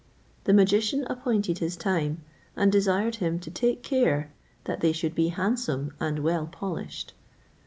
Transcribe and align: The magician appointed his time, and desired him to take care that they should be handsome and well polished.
The 0.45 0.53
magician 0.53 1.03
appointed 1.05 1.59
his 1.59 1.77
time, 1.77 2.23
and 2.55 2.71
desired 2.71 3.17
him 3.17 3.37
to 3.41 3.51
take 3.51 3.83
care 3.83 4.31
that 4.63 4.79
they 4.79 4.93
should 4.93 5.13
be 5.13 5.27
handsome 5.27 5.93
and 5.99 6.17
well 6.23 6.47
polished. 6.47 7.13